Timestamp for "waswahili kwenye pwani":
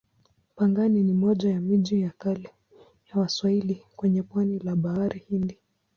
3.21-4.59